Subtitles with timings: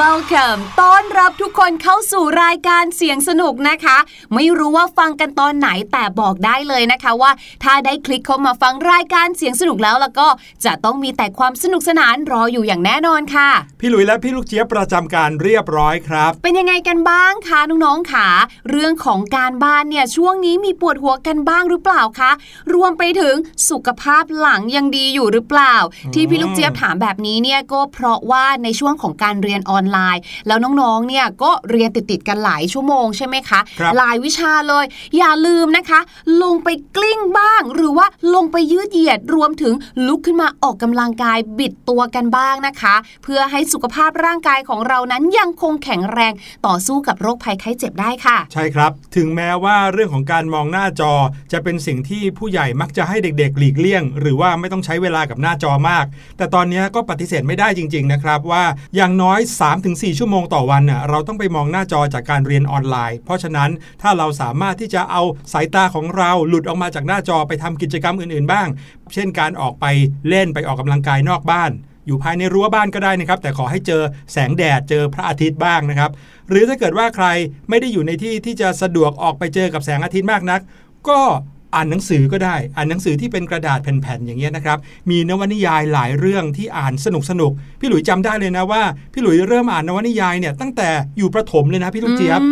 [0.00, 3.96] Welcome Welcome ต้อนรับทุกคนเข้าสู่รายการเสียงสนุกนะคะ
[4.34, 7.30] ไม่รู้ว่าฟังกันตอนไหนแต่บอกได้เลยนะคะว่า
[7.64, 10.28] ถ้าได้คลิกเข้ามาฟังรายการเสียงสนุกแล้วแล้วก็
[10.64, 13.50] จะต้องมีแต่ความสนุกสนานรออยู่อย่างแน่นอนค่ะ
[13.80, 18.28] พี่หลุยและพี่ลูกเจี๊ยบประจำการเรียบร้อยครับ เป็นยังไงกันบ้างคะน้องๆคะ
[18.70, 22.30] เรื่องของการบ้านเนี่ยช่วงนี้มีปวดหัวกันบ้างหรือเปล่าคะ
[22.74, 23.34] รวมไปถึง
[23.70, 25.74] สุขภาพหลังยังดีอยู่หรือเปล่า
[26.14, 34.84] ที่พี่ลูกเจี๊ยบถามแบบนี้เนี่ยก็เพราะว่าในช่วงของการเรียนออนไลน์ แล้วน้องๆเนี่ยก็เรียนติดๆกันหลายชั่วโมงใช่ไหมคะครับหลายวิชาเลย
[35.18, 36.00] อย่าลืมนะคะ
[36.42, 39.74] ลงไปกลิ้งบ้าง หรือว่าลงไปยืดเหยียดรวมถึง
[40.06, 42.94] ลุกขึ้นมาออกกำลังกายบิดตัวกันบ้างนะคะ
[43.24, 46.32] เพื่อให้สุขภาพร่างกายของเรานั้นยังคงแข็งแรง
[46.66, 51.12] ต่อสู้กับโรคภัยไข้เจ็บได้ค่ะ ใช่ครับ ถึงแม้ว่าเรื่องของการมองหน้าจอ
[51.52, 56.04] จะเป็นสิ่งที่ผู้ใหญ่มักจะให้เด็กๆ หลีกเลี่ยง หรือว่าไม่ต้องใช้เวลากับหน้าจอมาก
[56.36, 58.64] แต่ตอนนี้ก็ปฏิเสธไม่ได้จริง ๆ นะครับว่า
[58.96, 59.40] อย่างน้อย
[59.84, 63.70] 3-4 ชั่วโมงต่อวันน่ะเราต้องไปมองหน้าจอจากการเรียนออนไลน์ เพราะฉะนั้น
[64.02, 65.22] ถ้าเราสามารถที่จะเอา
[65.52, 68.68] สายตาของเราหลุดออกมาจากหน้าจอไปทำกิจกรรมอื่นๆบ้าง
[69.14, 69.86] เช่นการออกไป
[70.28, 71.70] เล่นไปออกกำลังกายนอกบ้าน
[72.06, 74.02] อยู่ภายในรั้วบ้านก็ได้นะครับ แต่ขอให้เจอ
[74.32, 76.10] แสงแดดเจอพระอาทิตย์บ้างนะครับ
[76.48, 77.26] หรือถ้าเกิดว่าใคร
[77.68, 80.60] ไม่ได้อยู่ในที่ที่จะสะดวกออกไปเจอกับแสงอาทิตย์มากนัก
[81.08, 81.20] ก็
[81.74, 84.78] อ่านหนังสือก็ได้ อ่านหนังสือที่เป็นกระดาษแผ่นๆอย่างเงี้ยนะครับ
[85.10, 88.82] มีนวนิยายหลายเรื่องที่อ่านสนุกสนุกๆพี่หลุยจำได้เลยนะว่า
[89.12, 90.88] พี่หลุยเริ่มอ่านนวนิยายเนี่ยตั้งแต่
[91.18, 92.50] อยู่ประถมเลยนะพี่ลูกเจี๊ยบอื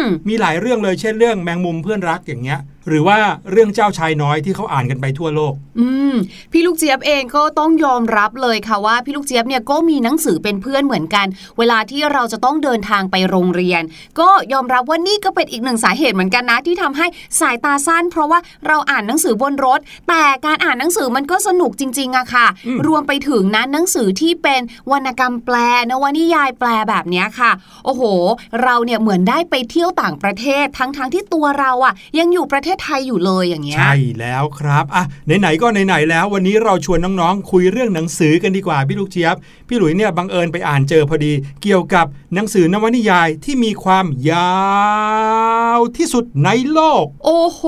[0.00, 3.18] มมีหลายเรื่องเลยเช่นเรื่องแมงมุมเพื่อนรักอย่างเงี้ย หรือว่า
[3.50, 6.14] เรื่องเจ้าชายน้อยที่เขาอ่านกันไปทั่วโลก อืม
[6.52, 11.26] พี่ลูกเจี๊ยบเองก็ต้องยอมรับเลยค่ะว่าพี่ลูกเจี๊ยบเนี่ยก็มีหนังสือเป็นเพื่อนเหมือนกัน
[11.58, 13.82] เวลาที่เราจะต้องเดินทางไปโรงเรียน
[14.20, 17.06] ก็ยอมรับว่านี่ก็เป็นอีกหนึ่งสาเหตุเหมือนกันนะที่ทำให้
[17.40, 24.60] สายตาสั้น เพราะว่าเราอ่านหนังสือบนรถ แต่การอ่านหนังสือมันก็สนุกจริงๆอะค่ะอืมรวมไปถึงนะหนังสือที่เป็น
[24.92, 25.56] วรรณกรรมแปล
[25.90, 27.50] นวนิยายแปลแบบเนี้ยค่ะ
[27.84, 28.02] โอ้โห
[28.62, 35.04] เราเนี่ยเหมือนได้ไปเที่ยวต่างประเทศทั้งๆที่ตัวเราอะยังอยู่ประเทศไทยอยู่เลยอย่างเงี้ย ใช่แล้วครับอะ
[35.40, 39.36] ไหนๆก็ไหนๆแล้ว วันนี้เราชวนน้องๆ คุยเรื่องหนังสือกันดีกว่าพี่ลูกเจี๊ยบ
[39.68, 41.32] พี่หลุยเนี่ยบังเอิญไปอ่านเจอพอดี
[41.62, 44.56] เกี่ยวกับหนังสือนวนิยายที่มีความยา
[45.78, 47.62] วที่สุดในโลก โอ้โห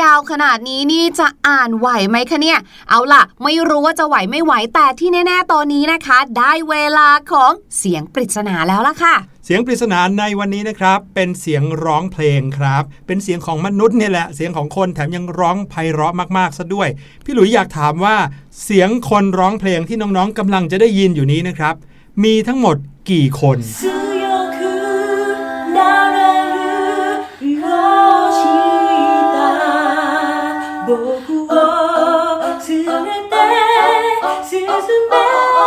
[0.00, 2.58] ยาวขนาดนี้นี่จะอ่านไหวไหมคะเนี่ย
[2.90, 9.16] เอาล่ะ ไม่รู้ว่าจะไหวไม่ไหวแต่ที่แน่ ๆ ตอนนี้นะคะ ได้เวลาของเสียงปริศนาแล้วล่ะค่ะ
[9.50, 16.88] เสียงปริศนาในวันนี้นะครับ เป็นเสียงร้องเพลงครับ เป็นเสียงของมนุษย์นี่แหละ เสียงของคนแถมยังร้องไพเราะมากๆซะด้วย
[17.24, 18.16] พี่หลุยอยากถามว่า
[18.64, 21.74] เสียงคนร้องเพลงที่น้องๆกำลังจะได้ยินอยู่นี้นะครับ
[22.24, 22.76] มีทั้งหมด
[23.10, 23.58] กี่คน
[30.84, 30.88] โบ
[31.26, 31.54] กุโอ
[32.66, 33.34] ซึเนเต
[34.48, 35.57] ซึซึเม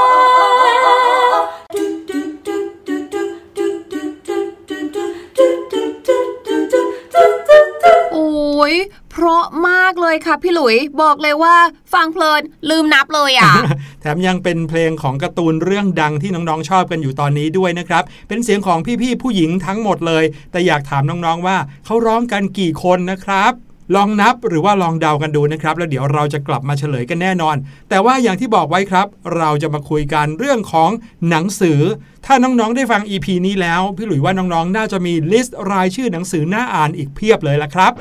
[8.70, 8.72] ย
[9.12, 11.56] เพราะมากเลยค่ะพี่หลุยบอกเลยว่า
[11.94, 13.54] ฟังเพลินลืมนับเลยอะ
[14.02, 23.54] แถมยังเป็นเพลงของการ์ตูนเรื่องดังที่น้องๆชอบกันอยู่ตอนนี้ด้วยนะครับ เป็นเสียงของพี่ๆผู้หญิงทั้งหมดเลย แต่อยากถามน้องๆว่าเขาร้องกันกี่คนนะครับ
[23.96, 27.56] ลองนับหรือว่าลองเดากันดูนะครับ แล้วเดี๋ยวเราจะกลับมาเฉลยกันแน่นอน
[27.90, 30.90] แต่ว่าอย่างที่บอกไว้ครับ เราจะมาคุยกันเรื่องของ
[31.30, 31.80] หนังสือ
[32.26, 37.92] ถ้าน้องๆได้ฟัง EP นี้แล้ว พี่หลุยว่าน้องๆ น่าจะมีลิสต์รายชื่อหนังสือน่าอ่านอีกเพียบเลยละครับ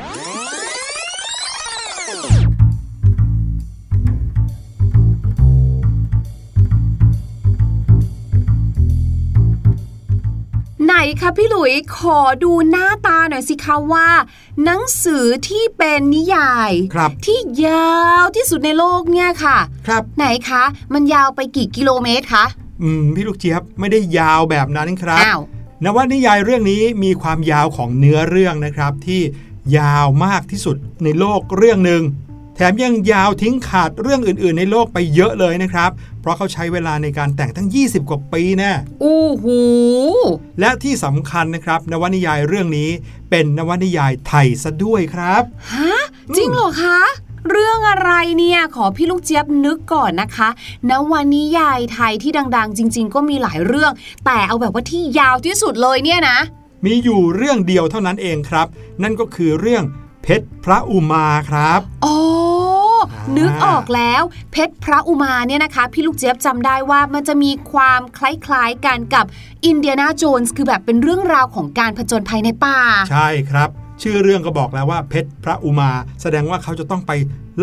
[11.21, 14.09] คะพี่หลุยขอดูหน้าตาหน่อยสิคะว่า
[14.65, 20.63] หนังสือที่เป็นนิยายครับที่ยาวที่สุดในโลกเนี่ยค่ะ ครับไหนคะ
[20.93, 22.45] มันยาวไปกี่กิโลเมตรคะ
[22.83, 25.41] อืมพี่ลูกเจี๊ยบไม่ได้ยาวแบบนั้นครับอ้าว
[25.85, 29.21] นวนิยายเรื่องนี้มีความยาวของเนื้อเรื่องนะครับที่
[29.79, 32.03] ยาวมากที่สุดในโลกเรื่องหนึ่ง
[32.61, 35.91] แถมยังยาวทิ้งขาดเรื่องอื่นๆ ในโลกไปเยอะเลยนะครับ
[36.21, 39.61] เพราะเขาใช้เวลาในการแต่งตั้ง 20 กว่าปีแน่อู้หู
[40.61, 42.91] และที่สำคัญนะครับ นวนิยายเรื่องนี้
[43.31, 45.95] เป็นนวนิยายไทยซะด้วยครับ ฮะ
[46.37, 47.01] จริงเหรอคะ
[47.51, 50.49] เรื่องอะไรเนี่ยขอพี่ลูกเจี๊ยบนึกก่อนนะคะ
[50.91, 53.93] นวนิยายไทยที่ดัง ๆ จริง ๆ ก็มีหลายเรื่อง
[54.27, 56.39] แต่เอาแบบว่าที่ยาวที่สุดเลยเนี่ยนะ
[56.85, 58.67] มีอยู่เรื่องเดียวเท่านั้นเองครับ
[59.03, 59.85] นั่นก็คือเรื่อง
[60.23, 62.50] เพชรพระอุมาครับ อ๋ออ่า
[63.39, 69.25] นึกออกแล้ว เพชรพระอุมาเนี่ยนะคะ พี่ลูกเจี๊ยบจำได้ว่ามันจะมีความคล้ายๆกันกับ
[69.67, 72.79] อินเดียนาโจนส์คือแบบเป็นเรื่องราวของการผจญภัยในป่า
[73.11, 73.69] ใช่ครับ
[74.03, 75.91] ชื่อเรื่องก็บอกแล้วว่าเพชรพระอุมา
[76.23, 77.13] แสดงว่าเขาจะต้องไป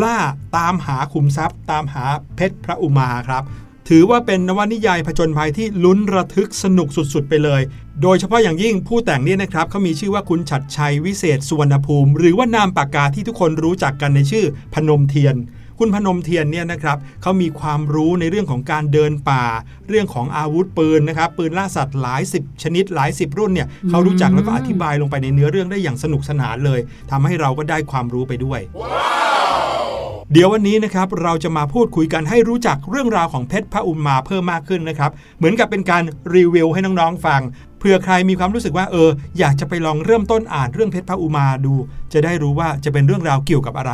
[0.04, 0.18] ล่า
[0.58, 2.04] ตามหาขุมทรัพย์ ตามหา
[2.36, 3.44] เพชรพระอุมาครับ
[3.92, 7.62] ถือว่าเป็นนวนิยายผจญภัยที่ลุ้นระทึกสนุกสุดๆ ไปเลย
[8.02, 15.36] โดยเฉพาะอย่างยิ่งผู้แต่งนี่นะครับเขามีชื่อว่าคุณฉัดชัยวิเศษสุวรรณภูมิ หรือว่านามปากกาที่ทุกคนรู้จักกันในชื่อพนมเทียน
[15.80, 19.44] คุณพนมเทียนเนี่ยนะครับเขามีความรู้ในเรื่องของการเดินป่า
[19.90, 26.80] เรื่องของอาวุธปืนนะครับปืนล่าสัตว์หลายสิบชนิดหลายสิบรุ่นเนี่ยเขารู้จักแล้วก็อธิบายลงไปในเนื้อเรื่องได้อย่างสนุกสนานเลย
[27.12, 28.60] ทำให้เราก็ได้ความรู้ไปด้วย
[30.34, 36.04] เดี๋ยววันนี้นะครับเราจะมาพูดคุยกันให้รู้จักเรื่องราวของเพชรพระอุมาเพิ่มมากขึ้นนะครับ เหมือนกับเป็นการ
[36.36, 37.42] รีวิวให้น้องๆฟัง
[37.80, 41.74] เผื่อใครมีความรู้สึกว่าเออ อยากจะไปลองเริ่มต้นอ่านเรื่องเพชรพระอุมาดู
[42.14, 43.92] จะได้รู้ว่าจะเป็นเรื่องราวเกี่ยวกับอะไร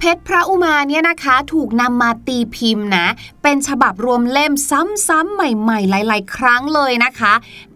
[0.00, 3.06] เพชรพระอุมาเนี่ยนะคะถูกนำมาตีพิมพ์นะ
[3.42, 7.32] เป็นฉบับรวมเล่มซ้ำๆใหม่ ๆ หลาย ๆ ครั้งเลยนะคะ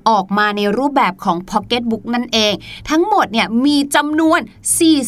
[0.09, 2.53] ออกมาในรูปแบบของ Pocket Book นั่นเอง
[2.91, 4.41] ทั้งหมดเนี่ยมีจำนวน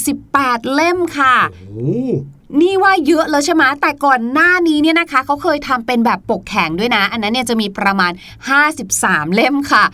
[0.02, 1.36] 48 เล่มค่ะ
[1.68, 1.96] โอ้
[2.60, 8.12] นี่ว่าเยอะแล้วใช่ไหมแต่ก่อนหน้านี้เนี่ยนะคะเขาเคยทำเป็นแบบปกแข็งด้วยนะ อันนั้นเนี่ยจะมีประมาณ
[8.72, 9.84] 53 เล่มค่ะ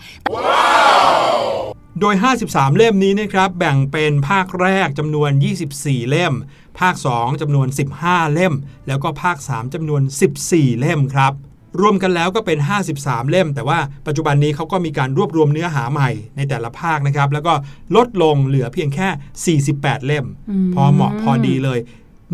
[1.99, 2.15] โดย
[2.45, 5.31] 53 เล่มนี้นะครับแบ่งเป็นภาคแรกจำนวน
[5.71, 6.33] 24 เล่ม
[6.79, 7.67] ภาค 2จำนวน
[8.01, 8.53] 15 เล่ม
[8.87, 10.01] แล้วก็ภาค 3จำนวน
[10.41, 11.33] 14 เล่มครับ
[11.81, 12.59] รวมกันแล้วก็เป็น
[12.93, 17.53] 53 เล่ม แต่ว่าปัจจุบันนี้เขาก็มีการรวบรวมเนื้อหาใหม่ในแต่ละภาคนะครับ แล้วก็
[17.95, 20.25] ลดลงเหลือเพียงแค่ 48 เล่ม
[20.73, 21.79] พอเหมาะพอดีเลย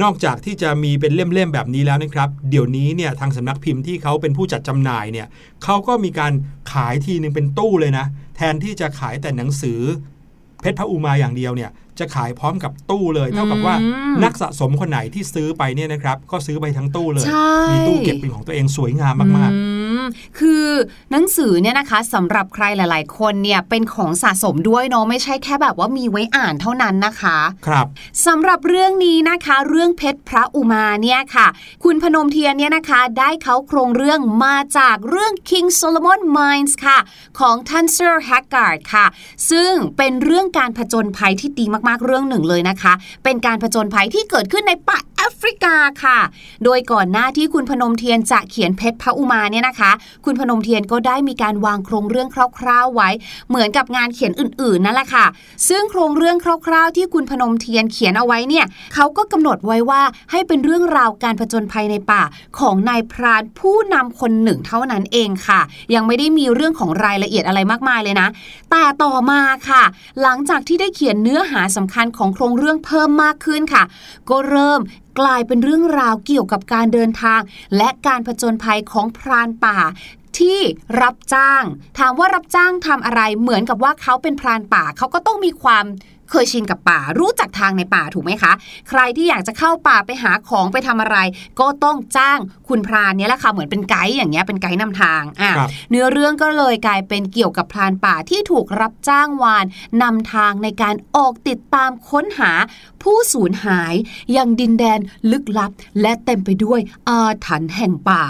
[0.01, 5.27] นอกจากที่จะมีเป็นเล่มๆแบบนี้แล้วนะครับ เดี๋ยวนี้เนี่ยทางสำนักพิมพ์ที่เขาเป็นผู้จัดจำหน่ายเนี่ย
[5.63, 6.33] เขาก็มีการ
[6.71, 8.05] ขายทีนึงเป็นตู้เลยนะ
[8.35, 9.79] แทนที่จะขายแต่หนังสือ
[10.61, 20.03] เพชรพระอุมาอย่างเดียวเนี่ยจะขายพร้อมกับตู้เลย เท่ากับว่าอืมนักสะสมคนไหนที่ซื้อไปเนี่ยนะครับ ก็ซื้อไปทั้งตู้เลยใช่มีตู้เก็บเป็นของตัวเองสวยงามมากอื ม
[20.39, 20.65] คือ
[21.11, 27.85] หนังสือเนี่ยนะคะสำหรับใครหลาย ๆ คนเนี่ยเป็นของสะสมด้วยเนาะไม่ใช่แค่แบบว่ามีไว้อ่านเท่านั้นนะคะๆครับ
[28.25, 31.47] สำหรับเรื่องนี้นะคะ เรื่องเพชรพระอุมาเนี่ยค่ะ
[31.83, 36.97] คุณพนมเทียนเนี่ยนะคะได้เค้าโครงเรื่องมาจากเรื่อง King Solomon Mines ค่ะ
[37.39, 39.05] ของท่านเซอร์แฮกการ์ดค่ะ
[39.49, 42.93] ซึ่งเป็นเรื่องการผจญภัยที่ดีมาก ๆ เรื่องหนึ่งเลยนะคะ
[43.23, 46.19] เป็นการผจญภัยที่เกิดขึ้นในป่าแอฟริกาค่ะ
[46.63, 49.78] โดยก่อนหน้าที่คุณพนมเทียนจะเขียนเพชรพระอุมาเนี่ยนะคะ
[50.25, 53.09] คุณพนมเทียนก็ได้มีการวางโครงเรื่องคร่าวๆไว้
[53.49, 55.25] เหมือนกับงานเขียนอื่นๆนั่นแหละค่ะ
[55.69, 62.23] ซึ่งโครงเรื่องคร่าวๆ ที่คุณพนมเทียนเขียนเอาไว้เนี่ยเขาก็กำหนดไว้ว่าให้เป็นเรื่องราวการผจญภัยในป่า
[62.59, 65.59] ของนายพรานผู้นำคนหนึ่งเท่านั้นเองค่ะ
[65.93, 68.27] ยังไม่ได้มีเรื่องของรายละเอียดอะไรมากมายเลยนะ
[68.71, 69.83] แต่ต่อมาค่ะ
[70.21, 73.83] หลังจากที่ได้เขียนเนื้อหาสำคัญของโครงเรื่องเพิ่มมากขึ้นค่ะ
[74.29, 74.79] ก็เริ่ม
[75.19, 77.41] กลายเป็นเรื่องราวเกี่ยวกับการเดินทาง
[77.77, 79.77] และการผจญภัยของพรานป่า
[80.39, 80.59] ที่
[81.01, 81.63] รับจ้าง
[81.99, 85.85] ถามว่ารับจ้างทำอะไรเหมือนกับว่าเขาเป็นพรานป่า เขาก็ต้องมีความ
[86.31, 88.51] เคยชินกับป่ารู้จักทางในป่าถูกไหมคะ
[88.89, 91.17] ใครที่อยากจะเข้าป่าไปหาของไปทำอะไร
[91.59, 99.65] ก็ต้องจ้างคุณพรานเนี่ยแหละค่ะเหมือนเป็นไกด์อย่างเงี้ยเป็นไกด์นำทางอะครับเนื้อเรื่องก็เลยกลายเป็นเกี่ยวกับพรานป่าที่ถูกรับจ้างวาน
[100.01, 102.51] นำทางในการออกติดตามค้นหา
[103.03, 103.93] ผู้สูญหาย
[104.35, 104.99] ยังดินแดน
[105.31, 105.71] ลึกลับ
[106.01, 108.23] และเต็มไปด้วยอาถรรพ์แห่งป่า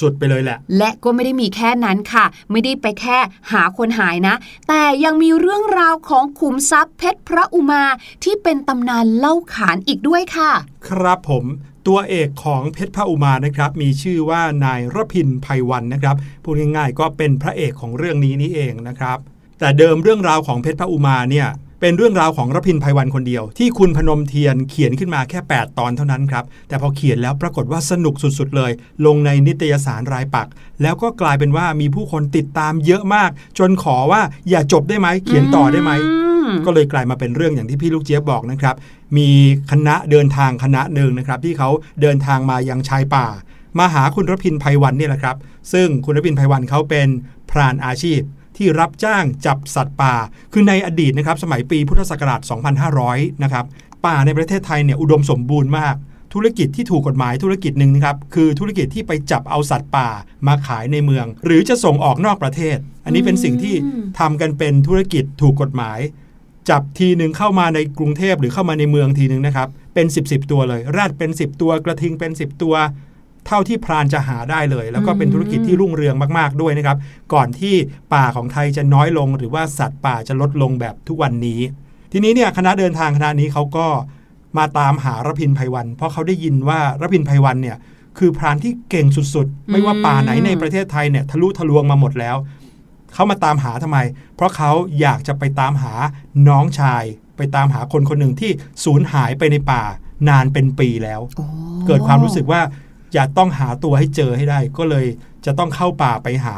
[0.00, 3.18] สุดๆไปเลยแหละ และก็ไม่ได้มีแค่นั้นค่ะ ไม่ได้ไปแค่
[3.52, 4.34] หาคนหายนะ
[4.68, 7.82] แต่ยังมีเรื่องราวของขุมทรัพย์เพชรพระอุมา
[8.24, 10.50] ที่เป็นตำนานเล่าขานอีกด้วยค่ะ
[10.88, 11.44] ครับผม
[11.88, 19.18] ตัวเอกของเพชรพระอุมานะครับ มีชื่อว่านายรพินไพวันนะครับพูดง่ายๆก็เป็นพระเอกของเรื่องนี้นี่เองนะครับ
[19.58, 21.48] แต่เดิมเรื่องราวของเพชรพระอุมาเนี่ย
[21.80, 28.72] เป็นเรื่องราวของรพินไพวันคนเดียว ที่คุณพนมเทียนเขียนขึ้นมาแค่ 8 ตอนเท่านั้นครับ แต่พอเขียนแล้วปรากฏว่าสนุกสุดๆเลย
[29.06, 30.48] ลงในนิตยสารรายปัก
[30.82, 35.92] แล้วก็กลายเป็นว่ามีผู้คนติดตามเยอะมาก จนขอว่าอย่าจบได้ไหมเขียนต่อได้ไหม
[36.66, 38.76] ก็เลยกลายมาเป็นเรื่องอย่างที่พี่ลูกเจี๊ยบบอกนะครับ
[39.16, 39.28] มี
[39.70, 41.68] คณะเดินทางคณะหนึ่งนะครับ ที่เขา
[42.00, 43.26] เดินทางมายังชายป่า
[43.78, 45.36] มาหาคุณรพินไพวันนี่แหละครับ
[45.72, 47.08] ซึ่งคุณรพินไพวันเขาเป็น
[47.50, 48.20] พรานอาชีพ
[48.56, 50.14] ที่รับจ้างจับสัตว์ป่า
[50.52, 52.40] คือในอดีตนะครับ สมัยปีพุทธศักราช
[52.90, 53.64] 2500 นะครับ
[54.06, 55.96] ป่าในประเทศไทยเนี่ยอุดมสมบูรณ์มาก
[56.34, 60.08] ธุรกิจที่ถูกกฎหมายธุรกิจหนึ่งนะครับ คือธุรกิจที่ไปจับเอาสัตว์ป่า
[60.46, 63.74] มาขายในเมือง หรือจะส่งออกนอกประเทศ อันนี้เป็นสิ่งที่
[64.18, 65.98] ทำกันเป็นธุรกิจถูกกฎหมาย
[66.68, 72.74] จับทีหนึ่งเข้ามาในกรุงเทพหรือเข้ามาในเมืองทีหนึ่งนะครับ เป็น 10บสตัวเลยแรดเป็น 10 ตัว กระทิงเป็น 10 ตัว
[73.46, 76.98] เท่าที่พรานจะหาได้เลย แล้วก็เป็นธุรกิจที่รุ่งเรืองมากๆด้วยนะครับ
[77.34, 77.74] ก่อนที่
[78.14, 81.60] ป่าของไทยจะน้อยลง หรือว่าสัตว์ป่าจะลดลงแบบทุกวันนี้
[82.12, 83.86] ทีนี้เนี่ยคณะเดินทางคณะนี้เขาก็
[84.58, 87.76] มาตามหารพินไพวัน เพราะเขาได้ยินว่ารพินไพวันเนี่ย
[88.18, 92.36] คือพรานที่เก่งสุดๆ ไม่ว่าป่าไหนในประเทศไทยเนี่ยทะลุทะลวงมาหมดแล้ว
[93.14, 93.98] เขามาตามหาทำไม
[94.34, 95.92] เพราะเขาอยากจะไปตามหา
[96.48, 97.04] น้องชาย
[97.36, 98.50] ไปตามหาคนคนหนึ่งที่
[98.84, 99.82] สูญหายไปในป่า
[100.28, 101.20] นานเป็นปีแล้ว
[101.86, 102.60] เกิดความรู้สึกว่า
[103.16, 105.06] จะต้องหาตัวให้เจอให้ได้ ก็เลย
[105.46, 106.56] จะต้องเข้าป่าไปหา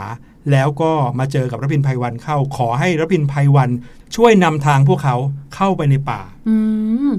[0.50, 3.70] แล้วก็มาเจอกับรพินภัยวันเข้า ขอให้รพินภัยวัน
[4.16, 5.16] ช่วยนำทางพวกเขา
[5.54, 6.56] เข้าไปในป่าอื
[7.08, 7.10] ม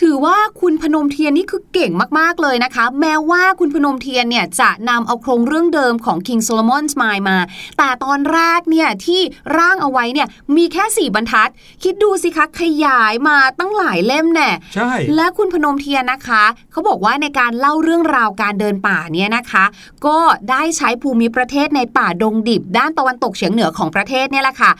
[0.00, 7.38] ถือว่าคุณพนมเทียนนี่คือเก่งมากๆเลยนะคะ แม้ว่าคุณพนมเทียนเนี่ยจะนำเอาโครงเรื่องเดิมของ King Solomon's Mine มา
[7.78, 9.20] แต่ตอนแรกเนี่ยที่
[9.58, 11.50] ร่างเอาไว้เนี่ยมีแค่ 4 บรรทัด
[11.82, 19.64] คิดดูสิคะขยายมาตั้งหลายเล่มแน่ใช่ และคุณพนมเทียนนะคะเขาบอกว่าในการเล่าเรื่องราวการเดินป่าเนี่ยนะคะ
[20.06, 20.18] ก็
[20.50, 24.70] ได้ใช้ภูมิประเทศในป่าดงดิบ ด้านตะวันตกเฉียงเหนือของประเทศเนี่ยแหละค่ะ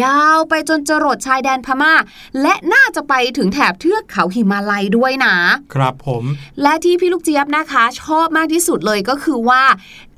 [0.00, 1.94] ยาวไปจนจรดชายแดนพม่า
[2.42, 5.34] และน่าจะไปถึงแถบเทือกเขาหิมาลัยด้วยนะ
[5.74, 6.24] ครับผม
[6.62, 9.62] และที่พี่ลูกเจี๊ยบนะคะ ชอบมากที่สุดเลยก็คือว่า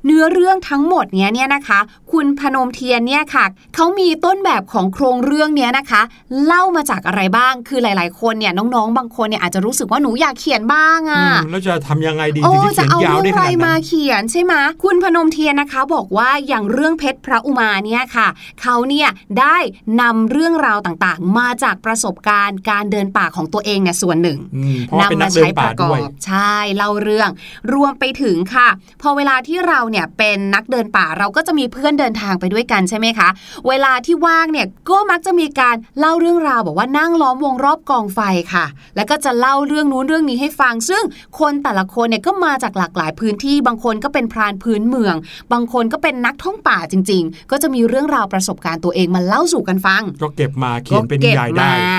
[0.05, 1.79] เนื้อเรื่องทั้งหมดเนี้ยเนี่ยนะคะ
[2.11, 3.45] คุณพนมเทียนเนี่ยค่ะ
[3.75, 6.01] เขามีต้นแบบของโครงเรื่องเนี้ยนะคะ
[6.45, 18.27] เล่ามาจากอะไรบ้างคือหลาย ๆ คนเนี่ยน้องๆ บางคนเนี่ยอาจจะรู้สึกว่าหนูอยากเขียนบ้างอือะ่ะมแล้วจะทำยังไงดีโอ้ถึงจะจะเขียนเอายาวเรื่ได้องขอะไรนาดมานั้นเขียนใช่ไหมคุณพนมเทียนนะคะ บอกว่าอย่างเรื่องเพชรพระอุมาเนี่ยค่ะ
[18.61, 19.57] เขาเนี่ยได้
[20.01, 27.29] นำเรื่องราวต่างๆ มาจากประสบการณ์การเดินป่าของตัวเองเนี่ยส่วนหนึ่งอืมเพราะว่าเป็นนักเดินป่าด้วยใช่เล่าเรื่อง
[27.73, 28.67] รวมไปถึงค่ะ
[29.01, 33.29] พอเวลาที่เราเนี่ยเป็นนักเดินป่าเราก็จะมีเพื่อนเดินทางไปด้วยกันใช่ไหมคะ
[33.67, 38.19] เวลาที่ว่างเนี่ยก็มักจะมีการเล่าเรื่องราวบอกว่านั่งล้อมวงรอบกองไฟ
[38.53, 41.03] ค่ะ แล้วก็จะเล่าเรื่องนู้นเรื่องนี้ให้ฟัง ซึ่ง
[41.39, 45.15] คนแต่ละคนเนี่ยก็มาจากหลากหลายพื้นที่ บางคนก็เป็นพรานพื้นเมือง
[45.53, 51.95] บางคนก็เป็นนักท่องป่าจริง ๆ ก็จะมีเรื่องราวประสบการณ์ตัวเองมาเล่าสู่กันฟัง ก็เก็บมาเขียนเป็นก็นิก็บยายได้มา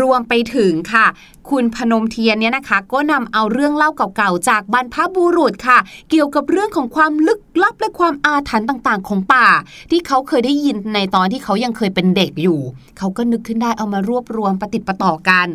[0.00, 1.06] รวมไปถึงค่ะ
[1.50, 5.78] คุณพนมเทียนเนี่ยนะคะ ก็นำเอาเรื่องเล่าเก่าๆจากบรรพบุรุษค่ะ
[6.10, 9.48] เกี่ยวกับเรื่องของความลึกลับและความอาถรรพ์ต่างๆ ของป่า
[9.90, 12.60] ที่เขาเคยได้ยินในตอนที่เขายังเคยเป็นเด็กอยู่
[12.98, 15.46] เขาก็นึกขึ้นได้เอามารวบรวมประติดประต่อกัน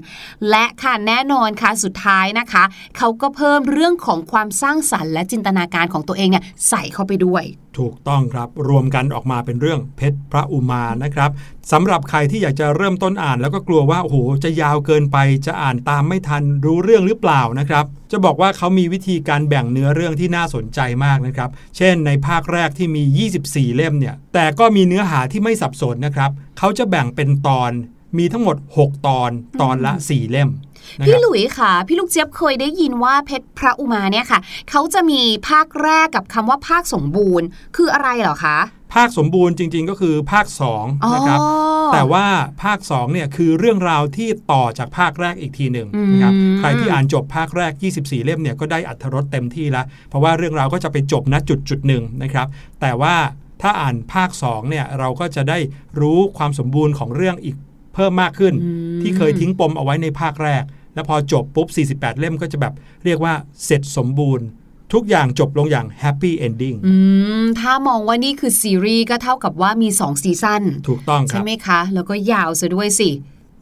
[0.49, 2.63] และค่ะแน่นอนค่ะสุดท้ายนะคะ
[2.97, 7.43] เขาก็เพิ่มเรื่องของความสร้างสรรค์และจินตนาการของตัวเองเนี่ยใส่เข้าไปด้วย
[7.77, 11.31] ถูกต้องครับ รวมกันออกมาเป็นเรื่องเพชรพระอุมานะครับ
[11.71, 23.03] สำหรับใครที่อยากจะเริ่มต้นอ่าน แล้วก็กลัวว่าโอ้โหจะยาวเกินไปจะอ่านตามไม่ทันรู้เรื่องหรือเปล่านะครับ จะบอกว่าเขามีวิธีการแบ่งเนื้อเรื่องที่น่าสนใจมากนะครับ เช่นในภาคแรกที่มี
[23.37, 27.71] 24 เล่มเนี่ย แต่ก็มีเนื้อหาที่ไม่สับสนนะครับ เขาจะแบ่งเป็นตอน
[28.17, 29.31] มีทั้งหมด 6 ตอน
[29.61, 30.49] ตอนละ 4 เล่ม
[31.05, 34.39] พี่รับหลุยค่ะ พี่ลูกเจี๊ยบเคยได้ยินว่าเพชรพระอุมาเนี่ยค่ะ
[34.69, 38.59] เขาจะมีภาคแรกกับคำว่าภาคสมบูรณ์ คืออะไรเหรอคะ
[38.95, 40.45] ภาคสมบูรณ์จริง ๆ ก็คือภาค
[40.77, 41.49] 2นะครับอ๋อ
[41.93, 42.25] แต่ว่า
[42.63, 52.47] ภาค2เนี่ยคือเรื่องราวที่ต่อจากภาคแรกอีกทีหนึ่งนะครับอืมใครที่อ่านจบภาคแรก 24 เล่มเนี่ยก็ได้อัธรสเต็มที่แล้ว เพราะว่าเรื่องราวก็จะไปจบณจุดจุดหนึ่งนะครับ
[52.81, 53.15] แต่ว่า
[53.61, 55.59] ถ้าอ่านภาค2เนี่ยเราก็จะได้
[55.99, 57.55] รู้ความสมบูรณ์ของเรื่องอีก
[57.93, 58.53] เพิ่มมากขึ้น
[59.01, 62.73] ที่เคยทิ้งปมเอาไว้ในภาคแรก แล้วพอจบปุ๊บ 48 เล่มก็จะแบบ
[63.05, 63.33] เรียกว่า
[63.65, 64.45] เสร็จสมบูรณ์
[64.93, 66.93] ทุกอย่างจบลงอย่าง happy endingอื
[67.43, 73.09] มถ้ามองว่านี่คือซีรีส์ก็เท่ากับว่ามี 2 season ถูกต้องครับใช่ไหมคะ แล้วก็ยาวซะด้วยสิ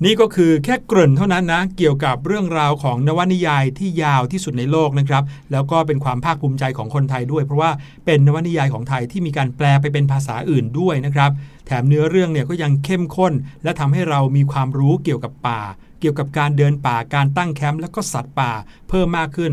[0.05, 7.71] นี่ก็คือแค่เกริ่นเท่านั้นนะ เกี่ยวกับเรื่องราวของนวนิยายที่ยาวที่สุดในโลกนะครับ แล้วก็เป็นความภาคภูมิใจของคนไทยด้วย เพราะว่า
[8.05, 11.31] เป็นนวนิยายของไทยที่มีการแปลไปเป็นภาษาอื่นด้วยนะครับ
[11.65, 13.33] แถมเนื้อเรื่องเนี่ยก็ยังเข้มข้น
[13.63, 15.61] และทำให้เรามีความรู้เกี่ยวกับป่า
[15.99, 18.51] เกี่ยวกับการเดินป่าการตั้งแคมป์แล้วก็สัตว์ป่า
[18.89, 19.51] เพิ่มมากขึ้น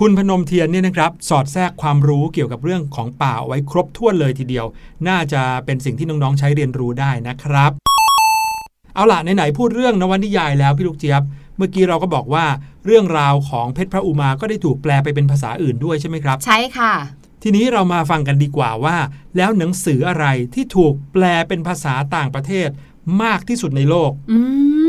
[0.00, 4.66] คุณพนมเทียนเนี่ยนะครับ สอดแทรกความรู้เกี่ยวกับเรื่องของป่าไว้ครบถ้วนเลยทีเดียว
[5.08, 7.72] น่าจะเป็นสิ่งที่น้องๆใช้เรียนรู้ได้นะครับ
[8.96, 11.22] เอาล่ะไหนๆพูดเรื่องนวนิยายแล้วพี่ลูกเจี๊ยบ
[11.56, 12.46] เมื่อกี้เราก็บอกว่า
[12.86, 16.92] เรื่องราวของเพชรพระอุมาก็ได้ถูกแปลไปเป็นภาษาอื่นด้วยใช่ไหมครับ ใช่ค่ะ
[17.42, 18.96] ทีนี้เรามาฟังกันดีกว่าว่า
[19.36, 22.68] แล้วหนังสืออะไรที่ถูกแปลเป็นภาษาต่างประเทศ
[23.22, 24.38] มากที่สุดในโลกอื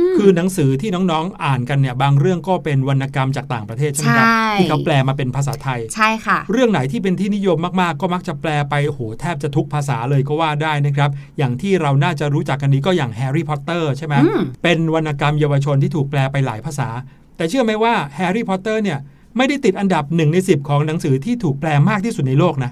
[0.04, 16.90] มคือหนังสือที่น้องๆอ่านกันเนี่ย บางเรื่องก็เป็นวรรณกรรมจากต่างประเทศใช่ไหมครับใช่ที่เขาแปลมาเป็นภาษาไทย ใช่ค่ะ เรื่องไหนที่เป็นที่นิยมมากๆ ก็มักจะแปลไปโอ้โหแทบจะทุกภาษาเลยก็ว่าได้นะครับ อย่างที่เราน่าจะรู้จักกันนี้ก็อย่างแฮร์รี่พอตเตอร์ใช่ไหมอืมเป็นวรรณกรรมเยาวชนที่ถูกแปลไปหลายภาษา
[17.38, 19.00] แต่เชื่อไหมว่าแฮร์รี่พอตเตอร์เนี่ย
[19.38, 22.72] ไม่ได้ติดอันดับหนึ่งในสิบของหนังสือที่ถูกแปลมากที่สุดในโลกนะ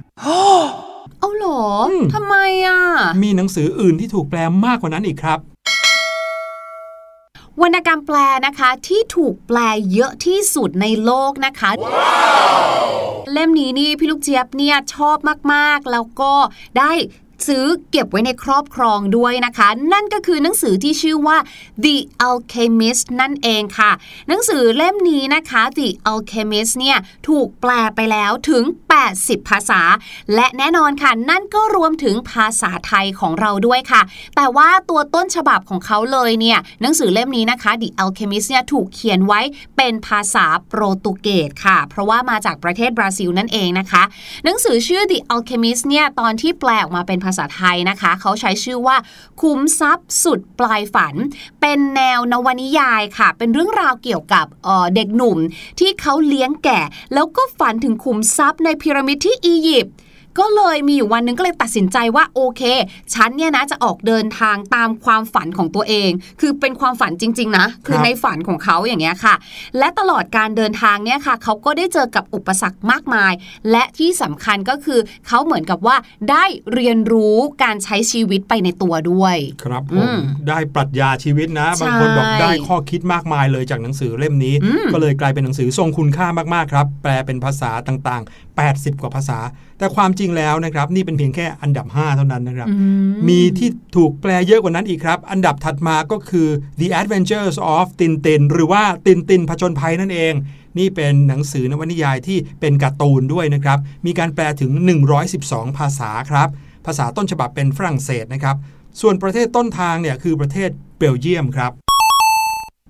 [1.26, 2.36] เอาเหรออมทำไม
[2.66, 2.80] อะ
[3.24, 5.40] มีหนังสืออื่นที่ถูกแปลมากกว่านั้นอีกครับ
[7.62, 9.58] วรรณกรรมแปลนะคะที่ถูกแปล
[9.94, 11.70] เยอะที่สุดในโลกนะคะ
[13.32, 15.18] เล่มนี้นี่พี่ลูกเจี๊ยบเนี่ยชอบ
[15.54, 16.34] มากๆ แล้วก็
[16.78, 16.92] ได้
[17.48, 21.38] ซื้อเก็บไว้ในครอบครองด้วยนะคะ นั่นก็คือหนังสือที่ชื่อว่า
[21.84, 21.96] The
[22.28, 23.92] Alchemist นั่นเองค่ะ
[24.28, 28.64] หนังสือเล่มนี้นะคะ The Alchemist เนี่ยถูกแปลไปแล้วถึง
[29.06, 29.82] 80 ภาษา
[30.36, 34.02] และแน่นอนค่ะ นั่นก็รวมถึงภาษาไทยของเราด้วยค่ะ
[34.36, 39.42] แต่ว่าตัวต้นฉบับของเขาเลยเนี่ยหนังสือเล่มนี้นะคะ The Alchemist เนี่ยถูกเขียนไว้
[39.78, 44.04] เป็นภาษาโปรตุเกสค่ะ เพราะว่ามาจากประเทศบราซิลนั่นเองนะคะ
[44.44, 48.98] หนังสือชื่อ The Alchemist เนี่ยตอนที่แปลออกมาเป็นภาษาไทยนะคะ เขาใช้ชื่อว่า
[49.42, 51.16] คุ้มทรัพย์สุดปลายฝัน
[51.62, 55.38] เป็นแนวนวนิยายค่ะ เป็นเรื่องราวเกี่ยวกับเออเด็กหนุ่ม
[55.80, 56.80] ที่เขาเลี้ยงแก่
[57.14, 59.96] แล้วก็ฝันถึงขุมทรัพย์ในพีระมิดที่อียิปต์
[60.40, 62.62] ก็เลยมีอยู่วันหนึงก็เลยตัดสินใจว่าโอเค
[63.14, 69.36] ฉันเนี่ยนะจะออกเดินทางตามความฝันของตัวเอง คือเป็นความฝันจริง ๆ นะ คือในฝันของเขาอย่างเงี้ยค่ะ
[69.78, 73.34] และตลอดการเดินทางเนี่ยค่ะเขาก็ได้เจอกับอุปสรรคมากมาย
[73.72, 75.96] และที่สำคัญก็คือเขาเหมือนกับว่า
[76.32, 80.20] ได้เรียนรู้การใช้ชีวิตไปในตัวด้วย ครับผอืมม
[80.50, 89.40] ได้ปรัชญาชีวิตนะใช่บางคนบอกได้ข้อคิดมากมายเลยจากหนังสือเล่มนี้อืมก็เลยกลายเป็นหนังสือทรงคุณค่ามากๆครับ แปลเป็นภาษาต่างๆ 80 กว่าภาษา
[89.78, 92.76] แต่ความจริงแล้วนะครับ นี่เป็นเพียงแค่อันดับ 5 เท่านั้นนะครับอื
[93.30, 96.48] มีที่ถูกแปลเยอะกว่านั้นอีกครับ อันดับถัดมาก็คือ
[96.80, 100.34] The Adventures of Tintin หรือว่าตินตินผจญภัยนั่นเอง
[100.80, 104.72] นี่เป็นหนังสือนวนิยายที่เป็นการ์ตูนด้วยนะครับ มีการแปลถึง
[105.26, 106.50] 112 ภาษาครับ
[106.86, 108.56] ภาษาต้นฉบับเป็นฝรั่งเศสนะครับ
[109.02, 111.72] ส่วนประเทศต้นทางเนี่ยคือประเทศเบลเยียมครับ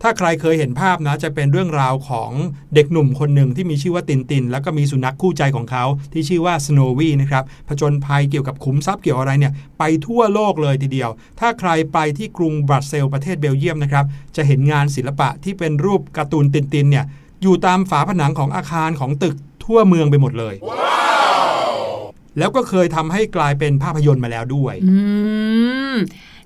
[0.03, 2.31] ถ้าใครเคยเห็นภาพนะจะเป็นเรื่องราวของ
[2.75, 14.05] เด็กหนุ่มคนหนึ่งที่มีชื่อว่าตินติน แล้วก็มีสุนัขคู่ใจของเขา ที่ชื่อว่าสโนวีนะครับผจญภัยเกี่ยวกับขุมทรัพย์เกี่ยวอะไรเนี่ยไปทั่วโลกเลยทีเดียว ถ้าใครไปที่กรุงบรัสเซลส์ประเทศเบลเยียมนะครับ
[14.35, 17.05] จะเห็นงานศิลปะที่เป็นรูปการ์ตูนตินตินเนี่ย
[17.41, 20.55] อยู่ตามฝาผนังของอาคารของตึกทั่วเมืองไปหมดเลย
[22.37, 24.95] แล้วก็เคยทำให้กลายเป็นภาพยนตร์มาแล้วด้วยอื
[25.93, 25.95] ม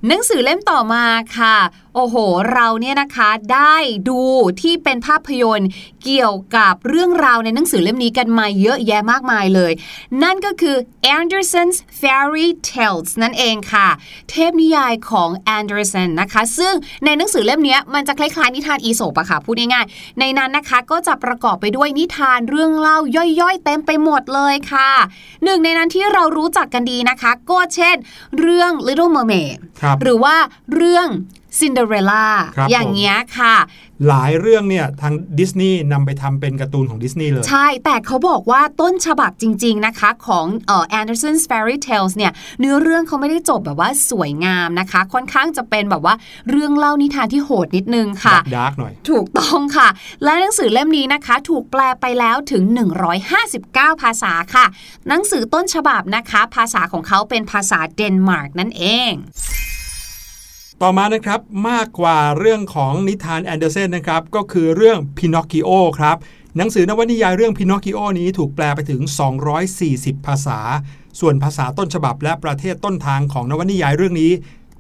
[0.08, 1.06] หนังสือเล่มต่อมา
[1.38, 1.56] ค่ะ
[2.00, 2.20] โอ้โห
[2.54, 3.76] เราเนี่ยนะคะได้
[4.10, 4.22] ดู
[4.62, 5.70] ที่เป็นภาพยนตร์
[6.04, 9.72] เกี่ยวกับเรื่องราวในหนังสือเล่มนี้กันมาเยอะแยะมากมายเลย
[10.24, 10.78] นั่นก็คือ
[11.18, 13.88] Anderson's Fairy Tales นั่นเองค่ะ
[14.30, 16.74] เทพนิยายของ Anderson นะคะ ซึ่ง
[17.06, 22.98] ในหนังสือเล่มเนี้ยมันจะคล้ายๆนิทานอีโสปอะค่ะ พูดง่ายๆ ในนั้นนะคะก็จะประกอบไปด้วยนิทานเรื่องเล่า
[23.42, 24.92] ย่อยๆ เต็มไปหมดเลยค่ะ
[25.44, 27.96] หนึ่งในนั้นที่เรารู้จักกันดีนะคะ ก็เช่น
[28.40, 30.36] เรื่อง Little Mermaid ครับหรือว่า
[30.76, 31.10] เรื่อง
[31.60, 32.26] Cinderella
[32.58, 33.56] ครับอย่างเงี้ยค่ะ
[34.08, 46.16] หลายเรื่องเนี่ยทางดิสนีย์นำไปทำเป็นการ์ตูนของดิสนีย์เลย ใช่ แต่เขาบอกว่าต้นฉบับจริง ๆ นะคะ ของเอ่อ Anderson's Fairy Tales เนี่ยเนื้อเรื่องเขาไม่ได้จบแบบว่าสวยงามนะคะ ค่อนข้างจะเป็นแบบว่า
[46.50, 49.88] เรื่องเล่านิทานที่โหดนิดนึงค่ะ dark หน่อย ถูกต้องค่ะ
[50.24, 52.64] และหนังสือเล่มนี้นะคะ ถูกแปลไปแล้วถึง
[53.34, 54.66] 159 ภาษาค่ะ
[55.08, 59.14] หนังสือต้นฉบับนะคะ ภาษาของเขาเป็นภาษาเดนมาร์กนั่นเอง
[60.84, 66.18] ต่อมานะครับมากกว่าเรื่องของนิทานแอนเดอร์เซนนะครับก็คือเรื่องพินอคกิโอครับ
[66.58, 69.02] หนังสือนวนิยายเรื่องพินอคกิโอนี้ถูกแปลไปถึง
[69.64, 70.60] 240 ภาษา
[71.20, 74.32] ส่วนภาษาต้นฉบับและประเทศต้นทางของนวนิยายเรื่องนี้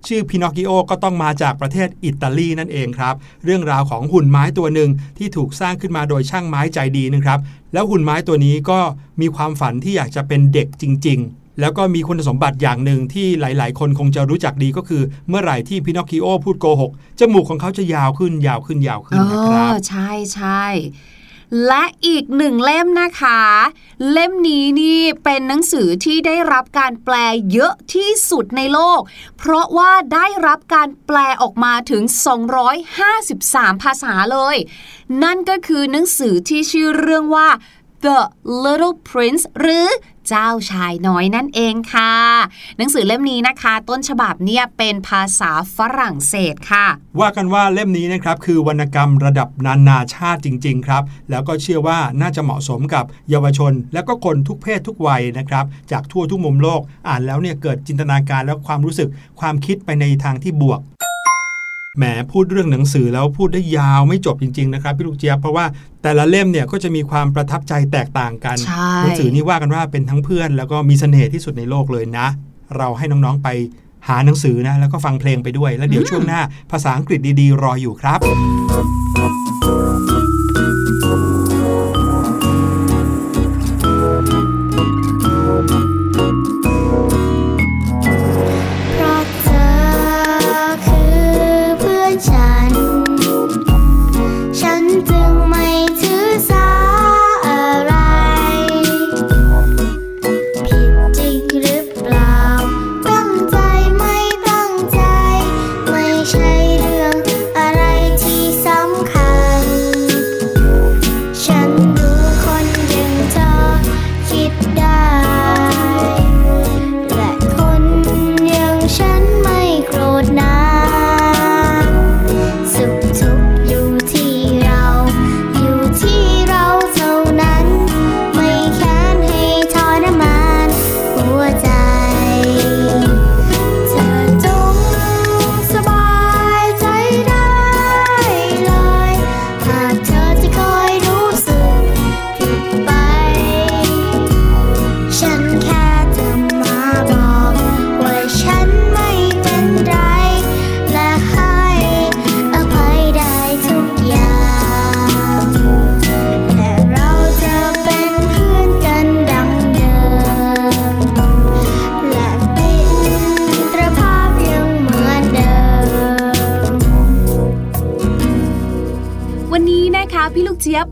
[0.08, 7.40] ชื่อพินอคกิโอก็ต้องมาจากประเทศอิตาลีนั่นเองครับ เรื่องราวของหุ่นไม้ตัวหนึ่งที่ถูกสร้างขึ้นมาโดยช่างไม้ใจดีนะครับ
[7.74, 8.80] แล้วหุ่นไม้ตัวนี้ก็
[9.22, 20.64] มีความฝันที่อยากจะเป็นเด็กจริง ๆ แล้วก็มีคุณสมบัติอย่างหนึ่งที่หลาย ๆ คนคงจะรู้จักดีก็คือ เมื่อไหร่ที่พินอคกิโอพูดโกหกจมูกของเขาจะยาวขึ้นยาวขึ้นยาวขึ้นนะครับใช่ใช่
[21.68, 23.42] และอีกหนึ่งเล่มนะคะ
[24.12, 27.16] เล่มนี้นี่เป็นหนังสือที่ได้รับการแปล
[27.52, 29.02] เยอะที่สุดในโลก
[29.38, 32.04] เพราะว่าได้รับการแปลออกมาถึง
[32.94, 34.56] 253 ภาษาเลย
[35.24, 37.50] นั่นก็คือหนังสือที่ชื่อเรื่องว่า
[38.06, 38.20] The
[38.64, 39.88] Little Prince หรือ
[40.30, 42.14] เจ้าชายน้อยนั่นเองค่ะ
[42.78, 46.86] หนังสือเล่มนี้นะคะ ต้นฉบับเนี่ยเป็นภาษาฝรั่งเศสค่ะ
[47.20, 60.82] ว่ากันว่าเล่มนี้นะครับคือวรรณกรรมระดับนานาชาติจริง ๆ ครับ แล้วก็เชื่อว่าน่าจะเหมาะสมกับเยาวชน และก็คนทุกเพศทุกวัยนะครับ จากทั่วทุกมุมโลกอ่านแล้วเนี่ยเกิดจินตนาการและความรู้สึกความคิดไปในทางที่บวก
[61.98, 65.66] แหมพูดเรื่องหนังสือแล้วพูดได้ยาวไม่จบจริง ๆ นะครับพี่ลูกเจี๊ยบเพราะว่า
[66.04, 72.28] แต่ละเล่มเนี่ยก็จะมีความประทับใจแตกต่างกันใช่หนัสือนี่ว่ากันว่าเป็นทั้งเพื่อน แล้วก็มีเสน่ห์ที่สุดในโลกเลยนะ
[72.78, 73.50] เราให้น้องๆไป
[74.08, 78.20] หาหนังสือนะ แล้วก็ฟังเพลงไปด้วย แล้วเดี๋ยวช่วงหน้า ภาษาอังกฤษดีๆ รออยู่ครับ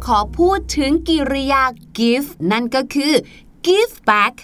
[0.06, 1.64] ขอพูดถึงกิริยา
[1.98, 3.14] give นั่นก็คือ
[3.66, 4.36] give back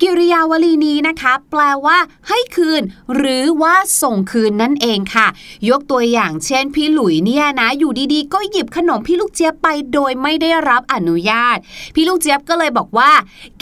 [0.00, 2.82] กิริยาวลีนี้นะคะ แปลว่า ให้คืน
[3.14, 5.26] หรือว่าส่งคืนนั่นเองค่ะ
[5.68, 11.56] ยกตัวอย่างเช่น พี่หลุยเนี่ยนะ อยู่ดีๆ ก็หยิบขนมพี่ลูกเจี๊ยบไปโดยไม่ได้รับอนุญาต
[11.94, 13.12] พี่ลูกเจี๊ยบก็เลยบอกว่า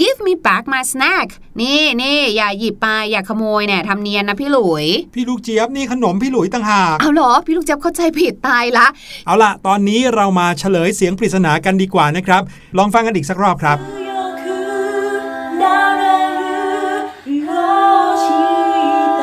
[0.00, 1.28] give me back my snack
[1.61, 8.87] นี่นี่อย่าหยิบไปอย่าขโมยเนี่ยทำเนียนนะพี่หลุย พี่ลูกเจี๊ยบนี่ขนมพี่หลุยต่างหาก เอาเหรอ พี่ลูกเจี๊ยบเข้าใจผิดตายละ
[9.25, 12.41] เอาล่ะ ตอนนี้เรามาเฉลยเสียงปริศนากันดีกว่านะครับ
[12.77, 14.43] ลองฟังกันอีกสักรอบครับ 強く
[15.61, 15.63] な
[15.99, 16.03] れ
[17.27, 17.49] るよ
[18.07, 18.25] うし
[19.19, 19.21] た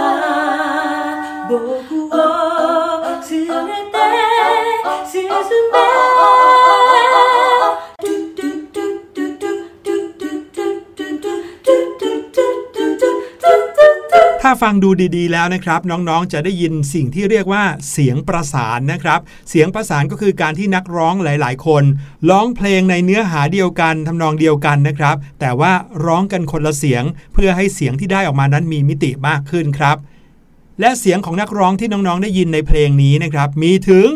[1.48, 1.52] 僕
[2.12, 2.16] を
[3.26, 3.30] 連
[3.68, 3.96] れて
[5.12, 5.14] 進
[5.72, 5.76] め
[14.45, 21.83] ถ้าฟังดูดีๆแล้วนะครับ น้องๆจะได้ยินสิ่งที่เรียกว่าเสียงประสานนะครับ เสียงประสานก็คือการที่นักร้องหลาย ๆ คน
[22.29, 25.73] ร้องเพลงในเนื้อหาเดียวกันทำนองเดียวกันนะครับ แต่ว่า
[26.05, 27.03] ร้องกันคนละเสียง
[27.33, 29.97] เพื่อให้เสียงที่ได้ออกมานั้นมีมิติมากขึ้นครับ
[30.79, 34.07] และเสียงของนักร้องที่น้องๆได้ยินในเพลงนี้นะครับ มีถึง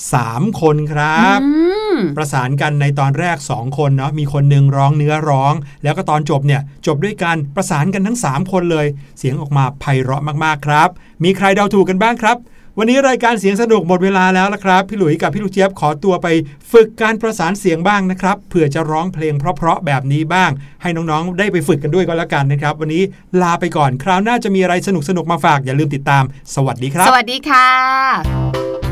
[0.00, 1.50] 3 คนครับอื
[1.94, 8.86] มประสานกันในตอนแรก 2 คนเนาะมีคนหนึ่งร้องเนื้อร้อง แล้วก็ตอนจบเนี่ยจบด้วยการประสานกันทั้ง 3 คนเลย
[9.18, 10.88] เสียงออกมาไพเราะมากๆครับ
[11.24, 12.38] มีใครเดาถูกกันบ้างครับ
[12.78, 16.28] วันนี้รายการเสียงสนุกหมดเวลาแล้วละครับ พี่หลุยส์กับพี่ลูกเจี๊ยบขอตัวไป
[16.72, 20.50] ฝึกการประสานเสียงบ้างนะครับเผื่อจะร้องเพลงเพราะๆแบบนี้บ้าง
[20.82, 23.02] ให้น้องๆ ได้ไปฝึกกันด้วยก็แล้วกันนะครับ วันนี้
[23.42, 26.24] ลาไปก่อนคราวหน้าจะมีอะไรสนุกๆมาฝากอย่าลืมติดตาม
[26.54, 28.91] สวัสดีครับ สวัสดีค่ะ